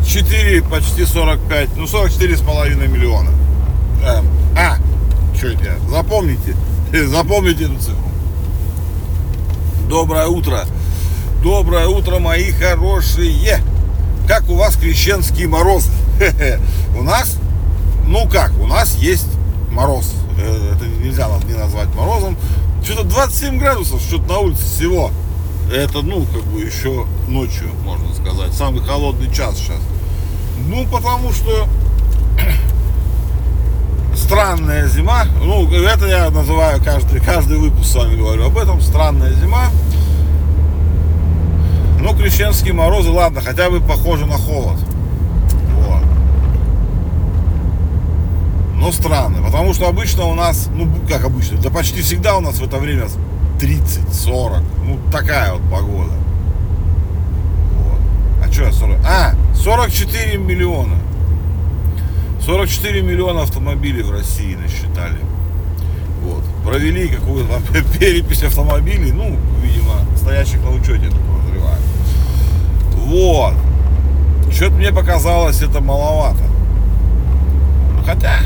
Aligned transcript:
почти, 0.00 0.60
почти 0.60 1.04
45, 1.04 1.76
ну 1.76 1.86
44 1.86 2.36
с 2.36 2.40
половиной 2.40 2.88
миллиона. 2.88 3.30
Эм, 4.04 4.26
а, 4.56 4.76
что 5.36 5.48
это? 5.48 5.76
Запомните, 5.88 6.56
запомните 7.06 7.64
эту 7.64 7.78
цифру. 7.78 7.96
Доброе 9.88 10.26
утро. 10.26 10.64
Доброе 11.42 11.86
утро, 11.86 12.18
мои 12.18 12.50
хорошие. 12.52 13.60
Как 14.26 14.48
у 14.48 14.54
вас 14.54 14.76
крещенские 14.76 15.48
морозы? 15.48 15.90
У 16.98 17.02
нас, 17.02 17.38
ну 18.06 18.28
как, 18.28 18.52
у 18.60 18.66
нас 18.66 18.94
есть 18.96 19.26
мороз. 19.70 20.12
Э, 20.38 20.74
это 20.74 20.86
нельзя 20.86 21.28
не 21.48 21.54
назвать 21.54 21.88
морозом. 21.94 22.36
Что-то 22.84 23.04
27 23.04 23.58
градусов, 23.58 24.00
что-то 24.02 24.28
на 24.28 24.38
улице 24.38 24.62
всего. 24.64 25.10
Это, 25.72 26.02
ну, 26.02 26.26
как 26.34 26.42
бы 26.46 26.60
еще 26.62 27.06
ночью, 27.28 27.68
можно 27.84 28.12
сказать. 28.12 28.52
Самый 28.52 28.82
холодный 28.82 29.32
час 29.32 29.56
сейчас. 29.56 29.78
Ну, 30.66 30.84
потому 30.90 31.32
что 31.32 31.68
странная 34.16 34.88
зима. 34.88 35.26
Ну, 35.40 35.70
это 35.72 36.06
я 36.06 36.28
называю 36.30 36.82
каждый, 36.82 37.20
каждый 37.20 37.58
выпуск 37.58 37.88
с 37.88 37.94
вами 37.94 38.16
говорю 38.16 38.46
об 38.46 38.58
этом. 38.58 38.80
Странная 38.80 39.32
зима. 39.32 39.66
Ну, 42.00 42.16
крещенские 42.16 42.72
морозы, 42.72 43.10
ладно, 43.10 43.40
хотя 43.40 43.70
бы 43.70 43.80
похоже 43.80 44.26
на 44.26 44.38
холод. 44.38 44.78
Вот. 45.86 46.02
Но 48.74 48.90
странно, 48.90 49.40
потому 49.40 49.72
что 49.72 49.86
обычно 49.86 50.24
у 50.24 50.34
нас, 50.34 50.68
ну, 50.74 50.88
как 51.08 51.24
обычно, 51.24 51.58
да 51.58 51.70
почти 51.70 52.02
всегда 52.02 52.36
у 52.36 52.40
нас 52.40 52.58
в 52.58 52.64
это 52.64 52.78
время 52.78 53.06
30-40. 53.60 54.62
Ну, 54.86 54.98
такая 55.12 55.52
вот 55.52 55.62
погода. 55.70 56.12
Вот. 57.74 58.00
А 58.42 58.52
что 58.52 58.64
я 58.64 58.72
40? 58.72 58.98
А, 59.04 59.34
44 59.54 60.38
миллиона. 60.38 60.96
44 62.40 63.02
миллиона 63.02 63.42
автомобилей 63.42 64.02
в 64.02 64.10
России 64.10 64.54
насчитали. 64.54 65.18
Вот. 66.22 66.42
Провели 66.64 67.08
какую-то 67.08 67.60
перепись 67.98 68.42
автомобилей, 68.42 69.12
ну, 69.12 69.36
видимо, 69.62 69.94
стоящих 70.16 70.62
на 70.62 70.70
учете, 70.70 71.06
это 71.06 71.16
подозреваю. 71.16 71.78
Вот. 73.04 73.54
Что-то 74.50 74.72
мне 74.72 74.90
показалось 74.90 75.60
это 75.60 75.80
маловато. 75.80 76.42
Хотя, 78.06 78.38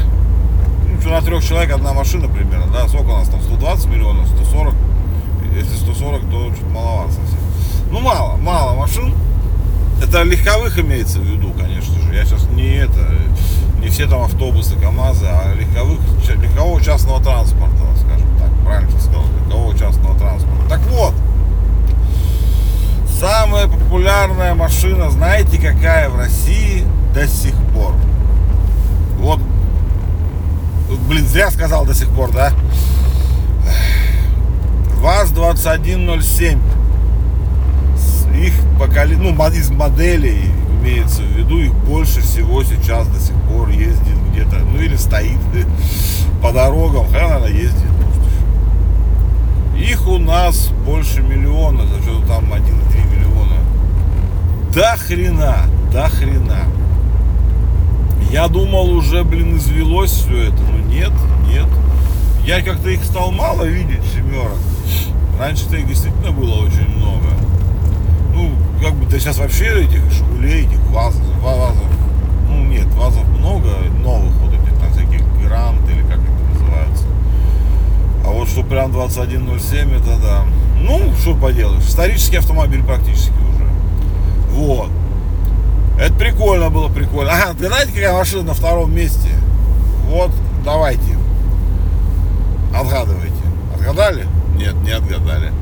ну, 1.04 1.10
на 1.10 1.22
трех 1.22 1.44
человек 1.44 1.72
одна 1.72 1.92
машина 1.92 2.28
примерно, 2.28 2.66
да, 2.72 2.88
сколько 2.88 3.10
у 3.10 3.16
нас 3.16 3.28
там, 3.28 3.40
120 3.40 3.86
миллионов, 3.86 4.28
140 4.28 4.74
если 5.54 5.76
140, 5.76 6.30
то 6.30 6.50
чуть 6.50 6.70
маловато 6.70 7.12
совсем. 7.12 7.38
Ну, 7.90 8.00
мало, 8.00 8.36
мало 8.36 8.74
машин. 8.74 9.14
Это 10.02 10.22
легковых 10.22 10.78
имеется 10.78 11.18
в 11.18 11.22
виду, 11.22 11.52
конечно 11.52 11.94
же. 12.00 12.14
Я 12.14 12.24
сейчас 12.24 12.48
не 12.50 12.76
это, 12.76 13.00
не 13.80 13.88
все 13.88 14.06
там 14.06 14.22
автобусы, 14.22 14.74
КАМАЗы, 14.76 15.26
а 15.26 15.54
легковых, 15.54 16.00
легкового 16.28 16.80
частного 16.82 17.22
транспорта, 17.22 17.84
скажем 18.00 18.28
так, 18.38 18.50
правильно 18.64 19.00
сказал, 19.00 19.22
легкового 19.40 19.78
частного 19.78 20.18
транспорта. 20.18 20.68
Так 20.68 20.80
вот, 20.88 21.14
самая 23.20 23.68
популярная 23.68 24.54
машина, 24.54 25.10
знаете, 25.10 25.58
какая 25.58 26.08
в 26.10 26.16
России 26.16 26.84
до 27.14 27.26
сих 27.28 27.54
пор? 27.72 27.94
Вот, 29.18 29.40
блин, 31.08 31.26
зря 31.26 31.50
сказал 31.50 31.86
до 31.86 31.94
сих 31.94 32.08
пор, 32.08 32.32
да? 32.32 32.52
ВАЗ-2107. 35.04 36.58
Их 38.38 38.54
поколе... 38.78 39.18
ну, 39.18 39.34
из 39.50 39.70
моделей 39.70 40.46
имеется 40.80 41.20
в 41.20 41.26
виду, 41.26 41.58
их 41.58 41.74
больше 41.74 42.22
всего 42.22 42.64
сейчас 42.64 43.06
до 43.08 43.20
сих 43.20 43.34
пор 43.42 43.68
ездит 43.68 44.16
где-то, 44.30 44.60
ну 44.60 44.80
или 44.80 44.96
стоит 44.96 45.38
по 46.42 46.52
дорогам, 46.52 47.04
хотя 47.12 47.36
она 47.36 47.48
ездит. 47.48 47.90
Их 49.76 50.08
у 50.08 50.16
нас 50.16 50.68
больше 50.86 51.20
миллиона, 51.20 51.86
за 51.86 52.00
что-то 52.00 52.26
там 52.26 52.44
1,3 52.50 53.14
миллиона. 53.14 53.58
До 54.72 54.96
хрена, 54.96 55.66
до 55.92 56.08
хрена. 56.08 56.60
Я 58.32 58.48
думал 58.48 58.88
уже, 58.88 59.22
блин, 59.22 59.58
извелось 59.58 60.12
все 60.12 60.44
это, 60.44 60.62
но 60.62 60.78
нет, 60.78 61.12
нет. 61.46 61.68
Я 62.46 62.62
как-то 62.62 62.88
их 62.88 63.04
стал 63.04 63.32
мало 63.32 63.64
видеть, 63.64 64.02
семерок. 64.14 64.56
Раньше-то 65.38 65.76
их 65.76 65.86
действительно 65.86 66.30
было 66.30 66.64
очень 66.64 66.88
много. 66.96 67.26
Ну, 68.32 68.50
как 68.82 68.94
бы, 68.94 69.06
да 69.06 69.18
сейчас 69.18 69.38
вообще 69.38 69.84
этих 69.84 70.00
шкулей, 70.12 70.66
этих 70.66 70.80
вазов, 70.90 71.22
вазов, 71.40 71.84
ну 72.48 72.64
нет, 72.64 72.86
вазов 72.94 73.24
много 73.28 73.70
новых 74.02 74.32
вот 74.36 74.52
этих, 74.52 74.78
там 74.78 74.92
всяких 74.92 75.22
грант 75.42 75.88
или 75.88 76.02
как 76.02 76.18
это 76.18 76.52
называется. 76.52 77.04
А 78.26 78.30
вот 78.30 78.48
что 78.48 78.62
прям 78.62 78.92
2107, 78.92 79.92
это 79.92 80.18
да. 80.22 80.44
Ну, 80.80 81.12
что 81.20 81.34
поделаешь, 81.34 81.84
исторический 81.84 82.36
автомобиль 82.36 82.82
практически 82.82 83.32
уже. 83.32 83.66
Вот. 84.50 84.90
Это 85.98 86.12
прикольно 86.14 86.70
было, 86.70 86.88
прикольно. 86.88 87.32
Ага, 87.32 87.54
ты 87.58 87.68
знаете, 87.68 87.92
какая 87.92 88.12
машина 88.12 88.42
на 88.42 88.54
втором 88.54 88.94
месте? 88.94 89.30
Вот, 90.08 90.30
давайте. 90.64 91.16
Отгадывайте. 92.74 93.34
Отгадали? 93.74 94.26
Нет, 94.56 94.74
не 94.82 94.90
отгадали. 94.90 95.52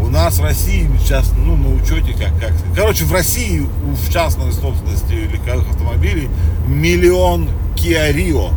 У 0.00 0.08
нас 0.08 0.38
в 0.38 0.42
России 0.44 0.88
сейчас, 1.00 1.32
ну, 1.36 1.56
на 1.56 1.74
учете, 1.74 2.12
как, 2.12 2.38
как... 2.40 2.52
Короче, 2.74 3.04
в 3.04 3.12
России 3.12 3.66
в 3.82 4.12
частной 4.12 4.52
собственности 4.52 5.12
легковых 5.12 5.68
автомобилей 5.70 6.28
миллион 6.66 7.48
Kia 7.74 8.14
Rio. 8.14 8.52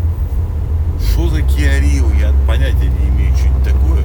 Что 1.00 1.30
за 1.30 1.40
Kia 1.40 1.82
Rio? 1.82 2.20
Я 2.20 2.34
понятия 2.48 2.90
не 2.90 3.10
имею, 3.10 3.36
что 3.36 3.48
это 3.48 3.72
такое. 3.72 4.04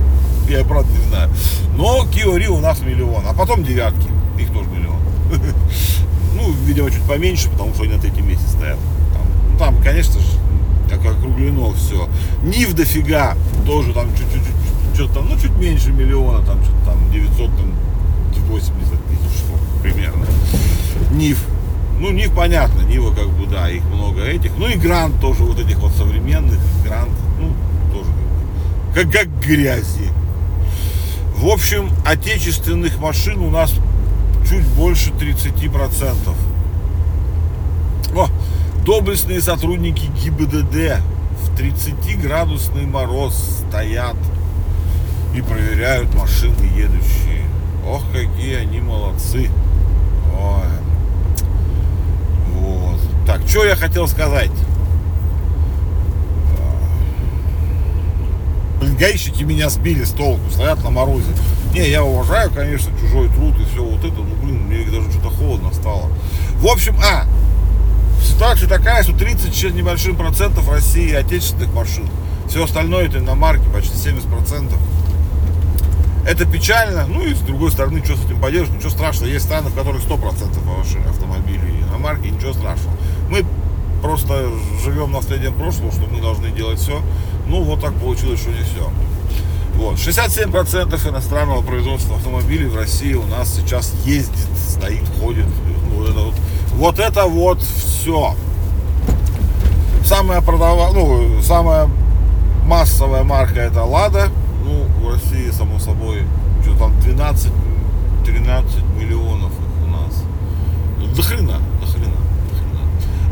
Я 0.48 0.65
правда 0.65 0.91
не 0.91 1.09
знаю. 1.09 1.31
Но 1.76 2.04
Kia 2.04 2.36
Rio 2.36 2.56
у 2.56 2.60
нас 2.60 2.81
миллион. 2.81 3.25
А 3.26 3.34
потом 3.34 3.65
девятки. 3.65 4.09
Их 4.38 4.50
тоже 4.53 4.69
миллион. 4.70 5.00
Ну, 6.36 6.53
видимо, 6.66 6.91
чуть 6.91 7.03
поменьше, 7.04 7.48
потому 7.48 7.72
что 7.72 7.84
они 7.84 7.94
на 7.94 7.98
третьем 7.98 8.28
месте 8.28 8.47
стоят. 8.47 8.78
Там, 9.15 9.22
ну, 9.50 9.59
там 9.59 9.82
конечно 9.82 10.20
же, 10.20 10.26
как 10.91 11.00
округлено 11.06 11.72
все. 11.72 12.10
Нив 12.42 12.75
дофига, 12.75 13.34
тоже 13.65 13.94
там 13.94 14.09
чуть-чуть 14.10 14.42
что-то 14.96 15.14
там, 15.14 15.28
ну, 15.28 15.38
чуть 15.38 15.56
меньше 15.58 15.92
миллиона, 15.92 16.44
там, 16.44 16.62
что-то 16.64 16.86
там 16.86 17.12
980 17.12 18.72
тысяч 18.72 19.38
штук 19.38 19.60
примерно. 19.82 20.26
НИФ. 21.12 21.38
Ну, 22.00 22.10
НИФ 22.10 22.32
понятно, 22.32 22.80
Нива 22.82 23.14
как 23.14 23.28
бы, 23.28 23.46
да, 23.46 23.68
их 23.68 23.84
много 23.84 24.22
этих. 24.22 24.56
Ну, 24.56 24.68
и 24.68 24.76
Грант 24.76 25.20
тоже, 25.20 25.44
вот 25.44 25.60
этих 25.60 25.78
вот 25.78 25.92
современных, 25.92 26.58
Грант, 26.82 27.12
ну, 27.38 27.52
тоже 27.92 28.10
как, 28.94 29.12
как 29.12 29.28
грязи. 29.40 30.10
В 31.36 31.46
общем, 31.48 31.90
отечественных 32.06 32.98
машин 32.98 33.40
у 33.40 33.50
нас 33.50 33.74
чуть 34.48 34.66
больше 34.68 35.10
30%. 35.10 36.34
О, 38.14 38.28
доблестные 38.86 39.42
сотрудники 39.42 40.06
ГИБДД 40.06 41.02
в 41.42 41.60
30-градусный 41.60 42.86
мороз 42.86 43.62
стоят 43.68 44.16
и 45.36 45.42
проверяют 45.42 46.15
машины 46.15 46.65
едущие. 46.74 47.44
Ох, 47.86 48.03
какие 48.10 48.56
они 48.56 48.80
молодцы. 48.80 49.50
Ой. 50.34 50.66
Вот. 52.54 53.00
Так, 53.27 53.42
что 53.47 53.65
я 53.65 53.77
хотел 53.77 54.09
сказать? 54.09 54.50
Блин, 58.80 58.97
гаишники 58.97 59.42
меня 59.42 59.68
сбили 59.68 60.04
с 60.04 60.10
толку, 60.10 60.50
стоят 60.50 60.83
на 60.83 60.91
морозе. 60.91 61.33
Не, 61.72 61.88
я 61.91 62.03
уважаю, 62.03 62.50
конечно, 62.50 62.91
чужой 62.98 63.28
труд 63.28 63.54
и 63.60 63.65
все 63.65 63.84
вот 63.84 64.04
это, 64.04 64.16
ну, 64.16 64.34
блин, 64.42 64.66
мне 64.66 64.84
даже 64.84 65.10
что-то 65.10 65.30
холодно 65.30 65.72
стало. 65.72 66.10
В 66.60 66.66
общем, 66.66 66.97
а, 67.03 67.24
ситуация 68.22 68.68
такая, 68.68 69.03
что 69.03 69.12
30 69.12 69.54
с 69.54 69.62
небольшим 69.74 70.16
процентов 70.16 70.71
России 70.71 71.12
отечественных 71.12 71.74
машин. 71.74 72.09
Все 72.48 72.65
остальное 72.65 73.06
это 73.06 73.18
иномарки, 73.18 73.65
почти 73.72 73.97
70 73.97 74.28
процентов. 74.28 74.78
Это 76.26 76.44
печально, 76.44 77.06
ну 77.06 77.22
и 77.22 77.34
с 77.34 77.38
другой 77.38 77.70
стороны, 77.70 78.04
что 78.04 78.16
с 78.16 78.24
этим 78.24 78.40
поделаешь, 78.40 78.68
ничего 78.70 78.90
страшного. 78.90 79.30
Есть 79.30 79.44
страны, 79.44 79.70
в 79.70 79.76
которых 79.76 80.02
100% 80.02 80.58
ваши 80.76 80.98
автомобили 81.08 81.70
и 81.70 81.82
иномарки, 81.84 82.26
ничего 82.26 82.52
страшного. 82.52 82.96
Мы 83.30 83.44
просто 84.02 84.50
живем 84.84 85.12
наследием 85.12 85.54
прошлого, 85.54 85.92
что 85.92 86.06
мы 86.10 86.20
должны 86.20 86.50
делать 86.50 86.80
все. 86.80 87.00
Ну, 87.46 87.62
вот 87.62 87.80
так 87.80 87.94
получилось, 87.94 88.40
что 88.40 88.50
не 88.50 88.62
все. 88.62 88.90
Вот. 89.76 89.98
67% 89.98 91.08
иностранного 91.08 91.62
производства 91.62 92.16
автомобилей 92.16 92.66
в 92.66 92.74
России 92.74 93.14
у 93.14 93.26
нас 93.26 93.54
сейчас 93.54 93.94
ездит, 94.04 94.36
стоит, 94.68 95.04
ходит. 95.20 95.46
Вот 95.94 96.08
это 96.08 96.18
вот, 96.18 96.34
вот, 96.72 96.98
это 96.98 97.26
вот 97.26 97.62
все. 97.62 98.34
Самая 100.04 100.40
продава... 100.40 100.92
ну, 100.92 101.40
самая 101.40 101.88
массовая 102.64 103.22
марка 103.22 103.60
это 103.60 103.84
Лада 103.84 104.28
ну, 104.28 104.46
России, 105.16 105.51
само 105.51 105.78
собой, 105.78 106.24
что 106.63 106.77
там 106.77 106.98
12, 107.01 107.53
13 108.24 108.74
миллионов 108.98 109.51
их 109.53 109.86
у 109.86 109.91
нас. 109.91 110.22
Ну, 110.98 111.07
до 111.07 111.22
хрена, 111.22 111.60
до 111.80 111.86
хрена, 111.86 112.16
до 112.51 112.57
хрена. 112.57 112.80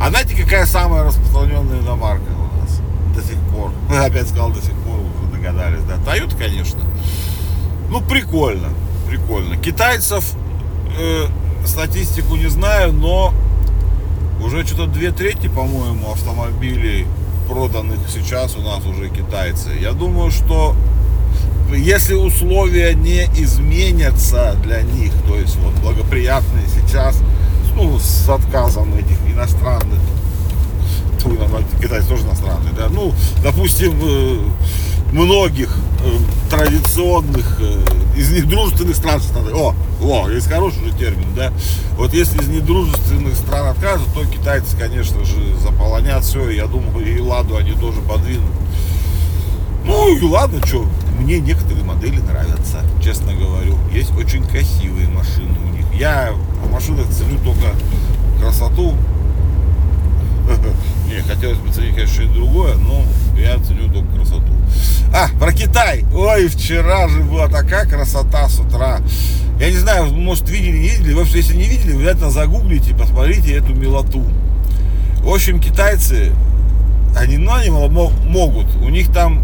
А 0.01 0.11
знаете, 0.11 0.35
какая 0.35 0.67
самая 0.67 1.05
распространенная 1.05 1.81
иномарка 1.81 2.31
у 2.31 2.61
нас 2.61 2.81
до 3.15 3.23
сих 3.23 3.39
пор? 3.53 3.71
Опять 3.91 4.29
сказал 4.29 4.51
до 4.51 4.61
сих 4.61 4.73
пор, 4.73 4.99
уже 4.99 5.33
догадались, 5.33 5.83
да? 5.83 5.97
Toyota, 5.97 6.37
конечно. 6.39 6.81
Ну, 7.91 8.01
прикольно, 8.01 8.69
прикольно. 9.09 9.57
Китайцев 9.57 10.35
э, 10.99 11.27
статистику 11.67 12.37
не 12.37 12.49
знаю, 12.49 12.93
но 12.93 13.33
уже 14.43 14.67
что-то 14.67 14.87
две 14.87 15.11
трети, 15.13 15.49
по-моему, 15.49 16.13
автомобилей 16.13 17.07
проданных 17.49 17.99
сейчас 18.09 18.57
у 18.57 18.63
нас 18.63 18.85
уже 18.87 19.11
китайцы. 19.11 19.71
Я 19.79 19.93
думаю, 19.93 20.31
что 20.31 20.75
если 21.77 22.15
условия 22.15 22.95
не 22.95 23.25
изменятся 23.37 24.57
для 24.63 24.83
них, 24.83 25.13
то 25.27 25.37
есть 25.37 25.57
вот 25.57 25.75
благоприятные 25.83 26.65
сейчас, 26.69 27.21
ну, 27.75 27.99
с 27.99 28.29
отказом 28.29 28.95
этих 28.95 29.19
иностранных, 29.27 30.01
китайцы 31.81 32.09
тоже 32.09 32.25
иностранные, 32.25 32.73
да, 32.75 32.89
ну, 32.89 33.13
допустим, 33.43 33.99
э, 34.03 34.39
многих 35.13 35.75
э, 36.05 36.51
традиционных, 36.51 37.59
э, 37.61 37.85
из 38.17 38.31
недружественных 38.31 38.97
стран, 38.97 39.21
о, 39.53 39.75
о, 40.03 40.29
есть 40.29 40.49
хороший 40.49 40.85
же 40.85 40.93
термин, 40.93 41.27
да, 41.35 41.53
вот 41.97 42.13
если 42.15 42.41
из 42.41 42.49
недружественных 42.49 43.35
стран 43.37 43.69
откажут, 43.69 44.09
то 44.15 44.25
китайцы, 44.27 44.77
конечно 44.77 45.25
же, 45.25 45.57
заполонят 45.61 46.25
все, 46.25 46.51
я 46.51 46.67
думаю, 46.67 47.07
и 47.07 47.21
Ладу 47.21 47.57
они 47.57 47.73
тоже 47.73 48.01
подвинут. 48.03 48.53
Ну 49.85 50.17
и 50.17 50.23
ладно, 50.23 50.65
что, 50.67 50.87
мне 51.19 51.41
некоторые 51.41 51.85
модели 51.85 52.19
нравятся, 52.19 52.81
честно 53.03 53.35
говорю. 53.35 53.77
Есть 53.93 54.17
очень 54.17 54.45
красивые 54.45 55.09
машины 55.09 55.55
у 55.65 55.77
них. 55.77 55.87
Я 55.95 56.33
в 56.33 56.73
машинах 56.73 57.09
ценю 57.09 57.39
только 57.39 57.69
красоту. 58.41 58.95
Не, 61.09 61.23
хотелось 61.23 61.59
бы 61.59 61.73
ценить, 61.73 61.95
конечно, 61.95 62.15
что-то 62.15 62.35
другое, 62.35 62.75
но 62.75 63.05
я 63.39 63.59
ценю 63.59 63.93
только 63.93 64.17
красоту. 64.17 64.53
А, 65.15 65.29
про 65.39 65.53
Китай. 65.53 66.05
Ой, 66.13 66.49
вчера 66.49 67.09
же 67.09 67.21
была 67.21 67.49
такая 67.49 67.87
красота 67.87 68.49
с 68.49 68.59
утра. 68.59 69.01
Я 69.61 69.71
не 69.71 69.77
знаю, 69.77 70.13
может, 70.13 70.51
видели, 70.51 70.79
не 70.79 70.89
видели. 70.89 71.15
В 71.15 71.21
общем, 71.21 71.37
если 71.37 71.57
не 71.57 71.69
видели, 71.69 71.95
обязательно 71.95 72.31
загуглите, 72.31 72.95
посмотрите 72.95 73.55
эту 73.55 73.75
милоту. 73.75 74.25
В 75.23 75.33
общем, 75.33 75.61
китайцы, 75.61 76.33
они, 77.17 77.39
ну, 77.39 77.53
они 77.53 77.71
могут. 77.71 78.67
У 78.83 78.89
них 78.89 79.13
там 79.13 79.43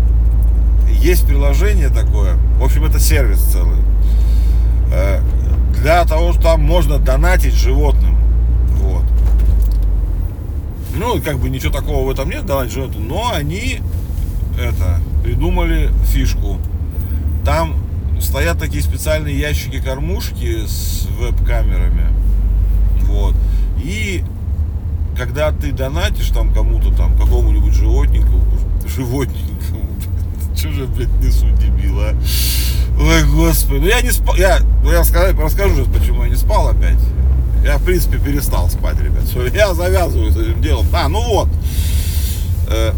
есть 0.93 1.27
приложение 1.27 1.89
такое. 1.89 2.35
В 2.59 2.65
общем, 2.65 2.85
это 2.85 3.01
сервис 3.01 3.41
целый. 3.41 3.79
Э, 4.93 5.21
для 5.81 6.05
того, 6.05 6.33
что 6.33 6.43
там 6.43 6.63
можно 6.63 6.99
донатить 6.99 7.55
животным. 7.55 8.17
Вот. 8.83 9.05
Ну, 10.97 11.21
как 11.23 11.39
бы 11.39 11.49
ничего 11.49 11.73
такого 11.73 12.07
в 12.07 12.11
этом 12.11 12.29
нет, 12.29 12.45
донатить 12.45 12.75
животным. 12.75 13.09
Но 13.09 13.33
они 13.33 13.81
это 14.59 15.01
придумали 15.23 15.91
фишку. 16.05 16.59
Там 17.45 17.77
стоят 18.21 18.59
такие 18.59 18.83
специальные 18.83 19.39
ящики-кормушки 19.39 20.67
с 20.67 21.07
веб-камерами. 21.19 22.09
Вот. 23.05 23.35
И 23.83 24.23
когда 25.17 25.53
ты 25.53 25.73
донатишь 25.73 26.29
там 26.29 26.53
кому-то 26.53 26.95
там, 26.95 27.17
какому-нибудь 27.17 27.75
животнику, 27.75 28.41
животнику, 28.87 29.79
что 30.61 30.73
же, 30.73 30.85
блядь, 30.85 31.09
несу, 31.23 31.47
дебила? 31.59 32.15
Ой, 33.01 33.25
господи. 33.25 33.81
Ну 33.81 33.87
я 33.87 34.03
не 34.03 34.11
спал. 34.11 34.37
Я, 34.37 34.59
ну, 34.83 34.93
я 34.93 34.99
расскажу 34.99 35.75
сейчас, 35.75 35.89
почему 35.89 36.25
я 36.25 36.29
не 36.29 36.37
спал 36.37 36.69
опять. 36.69 36.99
Я, 37.65 37.79
в 37.79 37.83
принципе, 37.83 38.19
перестал 38.19 38.69
спать, 38.69 39.01
ребят. 39.01 39.25
Все, 39.25 39.47
я 39.55 39.73
завязываю 39.73 40.31
с 40.31 40.37
этим 40.37 40.61
делом. 40.61 40.87
А, 40.93 41.09
ну 41.09 41.23
вот. 41.23 41.49
Э, 42.69 42.93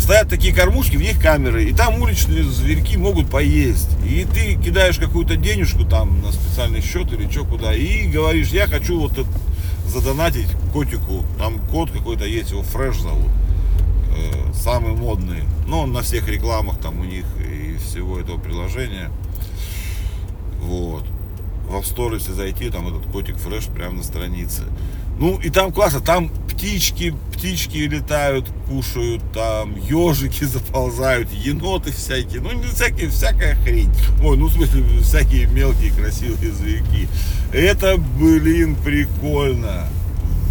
стоят 0.00 0.28
такие 0.28 0.52
кормушки, 0.52 0.96
в 0.96 1.00
них 1.00 1.20
камеры, 1.22 1.66
и 1.66 1.72
там 1.72 2.02
уличные 2.02 2.42
зверьки 2.42 2.96
могут 2.96 3.30
поесть. 3.30 3.90
И 4.04 4.26
ты 4.34 4.56
кидаешь 4.56 4.98
какую-то 4.98 5.36
денежку 5.36 5.84
там 5.84 6.20
на 6.20 6.32
специальный 6.32 6.82
счет 6.82 7.12
или 7.12 7.30
что 7.30 7.44
куда, 7.44 7.74
и 7.74 8.08
говоришь, 8.08 8.48
я 8.48 8.66
хочу 8.66 8.98
вот 8.98 9.12
это 9.12 9.28
задонатить 9.86 10.48
котику, 10.72 11.24
там 11.38 11.60
кот 11.70 11.92
какой-то 11.92 12.24
есть, 12.24 12.50
его 12.50 12.62
Фреш 12.62 12.98
зовут 12.98 13.30
э, 14.18 14.52
самый 14.52 14.92
модный. 14.92 15.44
Ну, 15.66 15.80
он 15.80 15.92
на 15.92 16.02
всех 16.02 16.28
рекламах 16.28 16.78
там 16.78 17.00
у 17.00 17.04
них 17.04 17.24
и 17.38 17.76
всего 17.78 18.18
этого 18.18 18.38
приложения. 18.38 19.10
Вот. 20.60 21.04
В 21.68 21.74
App 21.74 21.84
Store, 21.84 22.14
если 22.14 22.32
зайти, 22.32 22.70
там 22.70 22.88
этот 22.88 23.10
котик 23.12 23.36
фреш 23.36 23.66
прямо 23.66 23.98
на 23.98 24.02
странице. 24.02 24.64
Ну, 25.18 25.38
и 25.38 25.50
там 25.50 25.72
классно, 25.72 26.00
там 26.00 26.30
птички, 26.58 27.14
птички 27.32 27.76
летают, 27.78 28.46
кушают, 28.68 29.22
там 29.32 29.76
ежики 29.76 30.44
заползают, 30.44 31.30
еноты 31.32 31.92
всякие, 31.92 32.40
ну, 32.40 32.52
не 32.52 32.66
всякие, 32.66 33.08
всякая 33.10 33.54
хрень. 33.56 33.90
Ой, 34.22 34.36
ну, 34.36 34.46
в 34.46 34.52
смысле, 34.52 34.82
всякие 35.02 35.46
мелкие 35.46 35.92
красивые 35.92 36.52
зверьки. 36.52 37.08
Это, 37.52 37.96
блин, 37.96 38.76
прикольно. 38.76 39.86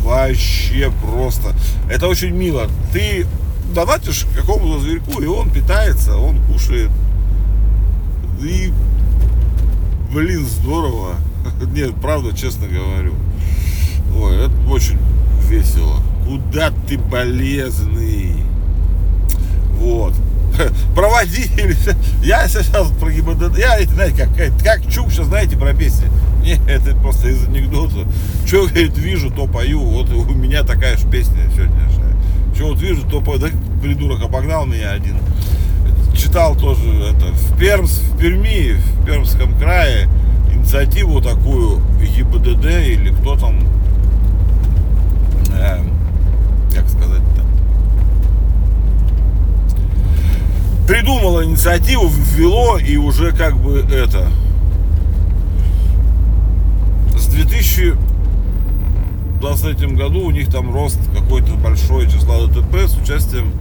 Вообще 0.03 0.91
просто. 1.03 1.53
Это 1.89 2.07
очень 2.07 2.33
мило. 2.33 2.69
Ты 2.93 3.25
донатишь 3.73 4.25
какому-то 4.35 4.79
зверьку, 4.79 5.21
и 5.21 5.25
он 5.25 5.49
питается, 5.49 6.17
он 6.17 6.39
кушает. 6.43 6.91
И, 8.41 8.71
блин, 10.13 10.45
здорово. 10.45 11.15
Нет, 11.73 11.95
правда, 12.01 12.35
честно 12.35 12.67
говорю. 12.67 13.13
Ой, 14.15 14.45
это 14.45 14.53
очень 14.69 14.97
весело. 15.47 16.01
Куда 16.25 16.71
ты 16.87 16.97
полезный? 16.97 18.43
Вот. 19.79 20.13
Проводили. 20.95 21.75
Я 22.23 22.47
сейчас 22.47 22.91
про 22.99 23.11
ГИБДД. 23.11 23.57
Я, 23.57 23.79
знаете, 23.85 24.27
как, 24.35 24.63
как 24.63 24.91
Чук 24.91 25.11
сейчас, 25.11 25.27
знаете, 25.27 25.57
про 25.57 25.73
песни. 25.73 26.07
Нет, 26.43 26.59
это 26.67 26.95
просто 26.95 27.29
из 27.29 27.43
анекдота. 27.45 28.07
Что, 28.45 28.67
говорит, 28.67 28.97
вижу, 28.97 29.29
то 29.29 29.47
пою. 29.47 29.81
Вот 29.81 30.09
у 30.09 30.33
меня 30.33 30.63
такая 30.63 30.97
же 30.97 31.07
песня 31.07 31.37
сегодняшняя. 31.53 31.96
Что 32.57 32.69
вот 32.69 32.81
вижу, 32.81 33.03
то 33.07 33.21
да, 33.37 33.49
придурок 33.83 34.23
обогнал 34.23 34.65
меня 34.65 34.89
один. 34.89 35.17
Читал 36.15 36.55
тоже 36.55 36.89
это 37.03 37.27
в 37.27 37.55
Пермс, 37.55 37.99
в 37.99 38.17
Перми, 38.17 38.71
в 38.73 39.05
Пермском 39.05 39.55
крае. 39.59 40.09
Инициативу 40.51 41.21
такую 41.21 41.79
ЕБДД 42.01 42.65
или 42.65 43.11
кто 43.11 43.37
там, 43.37 43.59
э, 45.53 45.83
как 46.73 46.89
сказать-то, 46.89 47.43
придумала 50.87 51.45
инициативу, 51.45 52.07
ввело 52.07 52.79
и 52.79 52.97
уже 52.97 53.33
как 53.33 53.55
бы 53.55 53.85
это. 53.87 54.31
С 57.15 57.27
2000 57.27 58.07
2023 59.39 59.95
году 59.95 60.21
у 60.21 60.31
них 60.31 60.49
там 60.49 60.73
рост 60.73 60.99
какой-то 61.27 61.55
большой 61.55 62.09
числа 62.09 62.47
ДТП 62.47 62.87
с 62.87 62.95
участием 62.95 63.51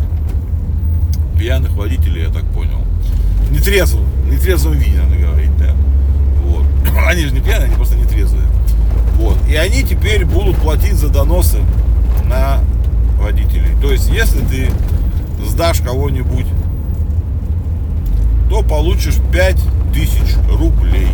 пьяных 1.36 1.72
водителей, 1.72 2.22
я 2.22 2.28
так 2.28 2.44
понял. 2.44 2.78
Нетрезвым, 3.50 4.04
нетрезвым 4.30 4.74
виде, 4.74 4.98
надо 4.98 5.16
говорить, 5.16 5.50
да. 5.58 5.74
Вот. 6.44 6.64
Они 7.08 7.24
же 7.24 7.34
не 7.34 7.40
пьяные, 7.40 7.66
они 7.66 7.74
просто 7.74 7.96
нетрезвые. 7.96 8.44
Вот. 9.18 9.36
И 9.48 9.56
они 9.56 9.82
теперь 9.82 10.24
будут 10.24 10.56
платить 10.58 10.94
за 10.94 11.08
доносы 11.08 11.58
на 12.26 12.60
водителей. 13.20 13.72
То 13.82 13.90
есть, 13.90 14.08
если 14.10 14.44
ты 14.44 14.70
сдашь 15.44 15.80
кого-нибудь, 15.80 16.46
то 18.48 18.62
получишь 18.62 19.16
5000 19.32 20.36
рублей. 20.56 21.08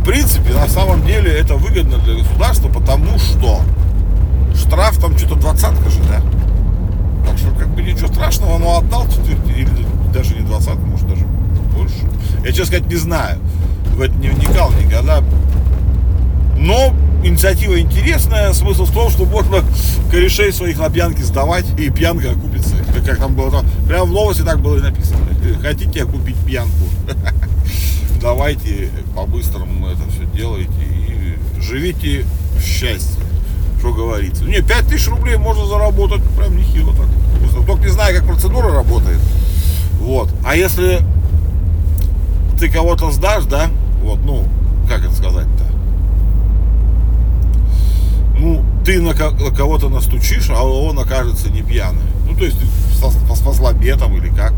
В 0.00 0.04
принципе, 0.04 0.54
на 0.54 0.68
самом 0.68 1.06
деле 1.06 1.30
это 1.30 1.54
выгодно 1.54 1.98
для 1.98 2.14
государства, 2.14 2.68
потому 2.68 3.16
что 3.18 3.60
штраф 4.54 4.98
там 4.98 5.16
что-то 5.18 5.36
двадцатка 5.36 5.88
же, 5.90 6.00
да? 6.04 6.20
Так 7.26 7.38
что 7.38 7.50
как 7.50 7.68
бы 7.74 7.82
ничего 7.82 8.08
страшного, 8.08 8.58
но 8.58 8.78
отдал 8.78 9.06
или 9.56 9.68
даже 10.12 10.34
не 10.34 10.40
двадцатка, 10.40 10.80
может 10.80 11.08
даже 11.08 11.24
больше. 11.74 11.94
Я, 12.44 12.50
честно 12.50 12.66
сказать, 12.66 12.86
не 12.86 12.96
знаю. 12.96 13.38
В 13.94 14.00
это 14.00 14.14
не 14.14 14.28
вникал 14.28 14.70
никогда. 14.72 15.22
Но 16.56 16.94
инициатива 17.22 17.78
интересная. 17.80 18.52
Смысл 18.52 18.84
в 18.84 18.92
том, 18.92 19.10
что 19.10 19.24
можно 19.24 19.62
корешей 20.10 20.52
своих 20.52 20.78
на 20.78 20.88
пьянке 20.90 21.22
сдавать, 21.22 21.66
и 21.78 21.90
пьянка 21.90 22.30
окупится. 22.30 22.74
Как 23.04 23.18
там 23.18 23.34
было 23.34 23.50
там. 23.50 23.66
Прямо 23.86 24.04
в 24.04 24.12
новости 24.12 24.42
так 24.42 24.60
было 24.60 24.78
и 24.78 24.80
написано. 24.80 25.20
Хотите 25.60 26.02
окупить 26.02 26.36
пьянку? 26.46 26.84
Давайте 28.20 28.90
по-быстрому 29.14 29.88
это 29.88 30.02
все 30.10 30.24
делайте 30.34 30.72
и 30.82 31.36
живите 31.60 32.24
в 32.56 32.62
счастье 32.62 33.22
что 33.84 33.92
говорится. 33.92 34.44
Не, 34.44 34.62
5 34.62 34.86
тысяч 34.86 35.08
рублей 35.08 35.36
можно 35.36 35.66
заработать 35.66 36.22
прям 36.38 36.56
нехило 36.56 36.94
так. 36.94 37.66
Только 37.66 37.84
не 37.84 37.90
знаю, 37.90 38.16
как 38.16 38.26
процедура 38.26 38.72
работает. 38.72 39.20
Вот. 40.00 40.30
А 40.44 40.56
если 40.56 41.00
ты 42.58 42.70
кого-то 42.70 43.10
сдашь, 43.10 43.44
да, 43.44 43.68
вот, 44.02 44.20
ну, 44.24 44.48
как 44.88 45.00
это 45.00 45.14
сказать-то? 45.14 45.64
Ну, 48.38 48.64
ты 48.86 49.02
на 49.02 49.12
кого-то 49.14 49.90
настучишь, 49.90 50.48
а 50.48 50.62
он 50.62 50.98
окажется 50.98 51.50
не 51.50 51.62
пьяный. 51.62 52.00
Ну, 52.26 52.36
то 52.36 52.44
есть 52.44 52.58
по, 53.02 53.10
по 53.44 53.52
слабе 53.52 53.96
там 53.96 54.16
или 54.16 54.28
как. 54.28 54.54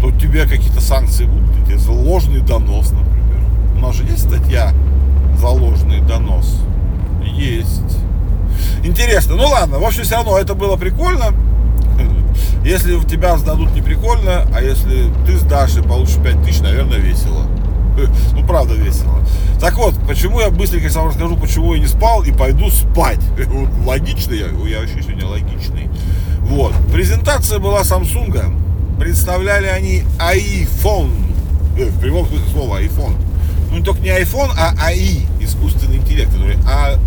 То 0.00 0.08
у 0.08 0.12
тебя 0.12 0.46
какие-то 0.46 0.80
санкции 0.80 1.24
будут, 1.24 1.66
тебе 1.66 1.76
за 1.76 1.90
донос, 1.90 2.92
например. 2.92 3.40
У 3.74 3.80
нас 3.80 3.96
же 3.96 4.04
есть 4.04 4.28
статья 4.28 4.72
за 5.36 6.06
донос. 6.06 6.69
Есть. 7.24 7.96
Интересно. 8.82 9.36
Ну 9.36 9.46
ладно, 9.46 9.78
в 9.78 9.84
общем, 9.84 10.04
все 10.04 10.16
равно 10.16 10.38
это 10.38 10.54
было 10.54 10.76
прикольно. 10.76 11.34
Если 12.64 12.94
в 12.94 13.06
тебя 13.06 13.36
сдадут 13.38 13.74
не 13.74 13.80
прикольно, 13.80 14.46
а 14.54 14.62
если 14.62 15.10
ты 15.26 15.38
сдашь 15.38 15.76
и 15.76 15.82
получишь 15.82 16.16
5 16.22 16.44
тысяч, 16.44 16.60
наверное, 16.60 16.98
весело. 16.98 17.46
Ну, 18.34 18.46
правда 18.46 18.74
весело. 18.74 19.22
Так 19.60 19.76
вот, 19.76 19.94
почему 20.06 20.40
я 20.40 20.50
быстренько 20.50 20.88
сам 20.90 21.08
расскажу, 21.08 21.36
почему 21.36 21.74
я 21.74 21.80
не 21.80 21.86
спал 21.86 22.22
и 22.22 22.32
пойду 22.32 22.70
спать. 22.70 23.20
Вот, 23.46 23.68
логичный 23.86 24.38
я, 24.38 24.46
я 24.46 24.80
вообще 24.80 25.02
сегодня 25.02 25.26
логичный. 25.26 25.88
Вот. 26.40 26.72
Презентация 26.92 27.58
была 27.58 27.82
Samsung. 27.82 28.56
Представляли 28.98 29.66
они 29.66 30.04
iPhone. 30.18 31.10
Э, 31.78 31.86
в 31.86 32.00
прямом 32.00 32.26
смысле 32.26 32.46
слова 32.52 32.82
iPhone. 32.82 33.14
Ну, 33.70 33.78
не 33.78 33.84
только 33.84 34.00
не 34.00 34.08
iPhone, 34.08 34.50
а 34.58 34.74
AI, 34.74 35.26
искусственный 35.40 35.96
интеллект, 35.96 36.32
который 36.32 36.56
а, 36.66 36.98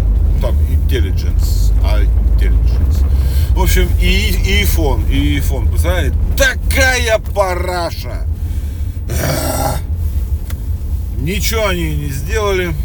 там, 0.43 0.57
intelligence, 0.57 1.71
а 1.85 2.01
intelligence. 2.01 3.05
В 3.55 3.62
общем, 3.62 3.88
и, 4.01 4.31
и 4.31 4.63
iPhone, 4.63 5.09
и 5.09 5.38
iPhone, 5.38 5.69
представляете, 5.69 6.17
такая 6.38 7.17
параша. 7.33 8.27
Ничего 11.17 11.67
они 11.67 11.95
не 11.95 12.09
сделали, 12.09 12.75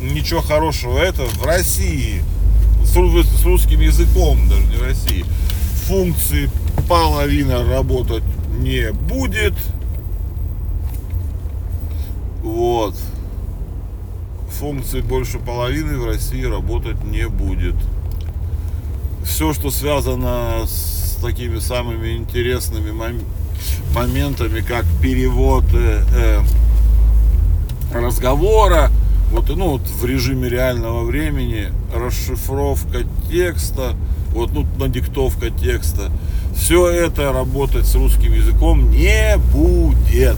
ничего 0.00 0.40
хорошего. 0.40 0.98
Это 0.98 1.24
в 1.26 1.44
России, 1.44 2.22
с, 2.82 2.92
с 2.92 3.44
русским 3.44 3.80
языком, 3.80 4.48
даже 4.48 4.62
не 4.62 4.76
в 4.76 4.82
России, 4.82 5.26
функции 5.86 6.48
половина 6.88 7.66
работать 7.66 8.24
не 8.60 8.92
будет. 8.92 9.52
Вот. 12.42 12.94
Функции 14.58 15.02
больше 15.02 15.38
половины 15.38 15.98
в 15.98 16.06
России 16.06 16.42
работать 16.42 17.04
не 17.04 17.28
будет. 17.28 17.76
Все, 19.24 19.52
что 19.52 19.70
связано 19.70 20.66
с 20.66 21.16
такими 21.22 21.60
самыми 21.60 22.16
интересными 22.16 22.92
моментами, 23.94 24.60
как 24.60 24.84
перевод 25.00 25.62
э, 25.74 26.02
э, 26.12 26.40
разговора, 27.94 28.90
вот, 29.30 29.48
ну, 29.48 29.70
вот 29.72 29.82
в 29.82 30.04
режиме 30.04 30.48
реального 30.48 31.04
времени, 31.04 31.68
расшифровка 31.94 33.04
текста, 33.30 33.94
вот, 34.34 34.52
ну, 34.52 34.66
надиктовка 34.76 35.50
текста, 35.50 36.10
все 36.56 36.88
это 36.88 37.32
работать 37.32 37.86
с 37.86 37.94
русским 37.94 38.32
языком 38.32 38.90
не 38.90 39.36
будет. 39.52 40.36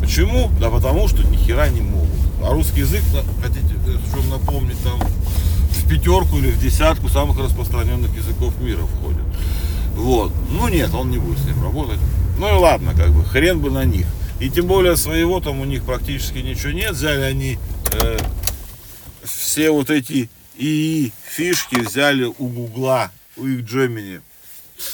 Почему? 0.00 0.48
Да 0.60 0.70
потому 0.70 1.08
что 1.08 1.26
ни 1.26 1.36
хера 1.36 1.68
не 1.68 1.80
могут. 1.80 1.95
А 2.46 2.52
русский 2.52 2.80
язык, 2.80 3.02
хотите, 3.42 3.74
э, 3.88 3.98
чтобы 4.08 4.28
напомнить, 4.28 4.80
там 4.84 5.00
в 5.00 5.88
пятерку 5.88 6.38
или 6.38 6.52
в 6.52 6.60
десятку 6.60 7.08
самых 7.08 7.36
распространенных 7.38 8.14
языков 8.14 8.54
мира 8.60 8.86
входит. 8.86 9.24
Вот. 9.96 10.32
Ну 10.52 10.68
нет, 10.68 10.94
он 10.94 11.10
не 11.10 11.18
будет 11.18 11.40
с 11.40 11.44
ним 11.44 11.60
работать. 11.60 11.98
Ну 12.38 12.48
и 12.48 12.52
ладно, 12.52 12.94
как 12.94 13.10
бы, 13.10 13.24
хрен 13.24 13.58
бы 13.58 13.72
на 13.72 13.84
них. 13.84 14.06
И 14.38 14.48
тем 14.48 14.68
более 14.68 14.96
своего 14.96 15.40
там 15.40 15.60
у 15.60 15.64
них 15.64 15.82
практически 15.82 16.38
ничего 16.38 16.70
нет. 16.70 16.92
Взяли 16.92 17.22
они 17.22 17.58
э, 17.92 18.16
все 19.24 19.70
вот 19.70 19.90
эти 19.90 20.30
и 20.54 21.10
фишки 21.24 21.80
взяли 21.80 22.24
у 22.26 22.46
Гугла, 22.46 23.10
у 23.36 23.44
их 23.44 23.64
Gemini. 23.64 24.20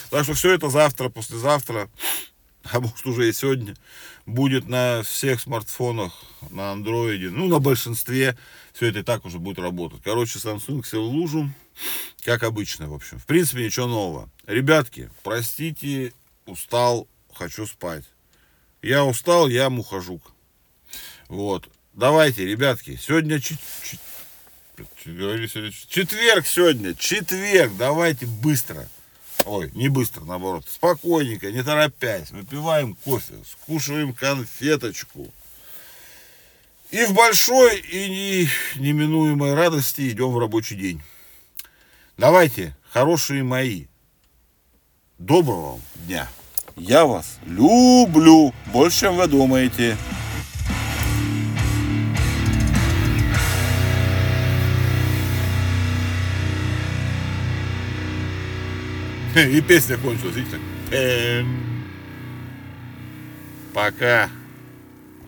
Так 0.09 0.25
что 0.25 0.33
все 0.33 0.55
это 0.55 0.71
завтра, 0.71 1.11
послезавтра, 1.11 1.91
а 2.71 2.81
может 2.81 3.05
уже 3.05 3.29
и 3.29 3.33
сегодня, 3.35 3.75
будет 4.33 4.69
на 4.69 5.03
всех 5.03 5.41
смартфонах, 5.41 6.13
на 6.51 6.73
андроиде, 6.73 7.31
ну 7.31 7.47
на 7.47 7.59
большинстве, 7.61 8.37
все 8.73 8.87
это 8.87 9.01
и 9.01 9.03
так 9.03 9.25
уже 9.25 9.39
будет 9.39 9.59
работать. 9.59 10.01
Короче, 10.03 10.39
Samsung 10.39 10.85
сел 10.85 11.09
в 11.09 11.15
лужу, 11.15 11.51
как 12.25 12.43
обычно, 12.43 12.89
в 12.89 12.95
общем. 12.95 13.19
В 13.19 13.27
принципе, 13.27 13.65
ничего 13.65 13.87
нового. 13.87 14.31
Ребятки, 14.47 15.11
простите, 15.23 16.13
устал, 16.47 17.07
хочу 17.33 17.67
спать. 17.67 18.05
Я 18.83 19.05
устал, 19.05 19.49
я 19.49 19.71
мухожук. 19.71 20.33
Вот. 21.29 21.69
Давайте, 21.93 22.47
ребятки, 22.47 22.97
сегодня 22.97 23.39
чуть, 23.41 23.61
чуть, 23.85 24.01
четверг 25.89 26.47
сегодня, 26.47 26.95
четверг, 26.95 27.73
давайте 27.77 28.27
быстро. 28.27 28.89
Ой, 29.45 29.71
не 29.75 29.89
быстро, 29.89 30.25
наоборот, 30.25 30.65
спокойненько, 30.69 31.51
не 31.51 31.63
торопясь. 31.63 32.31
Выпиваем 32.31 32.95
кофе, 33.05 33.35
скушиваем 33.45 34.13
конфеточку. 34.13 35.29
И 36.91 37.05
в 37.05 37.15
большой 37.15 37.79
и 37.81 38.49
неминуемой 38.77 39.55
радости 39.55 40.11
идем 40.11 40.33
в 40.33 40.39
рабочий 40.39 40.77
день. 40.77 41.03
Давайте, 42.19 42.77
хорошие 42.91 43.43
мои, 43.43 43.87
доброго 45.19 45.73
вам 45.73 45.81
дня. 46.07 46.29
Я 46.77 47.05
вас 47.07 47.39
люблю 47.47 48.55
больше, 48.67 49.01
чем 49.01 49.17
вы 49.17 49.27
думаете. 49.27 49.97
И 59.35 59.61
песня 59.63 59.97
кончилась, 59.97 60.37
видите? 60.37 60.59
Пока. 63.73 64.29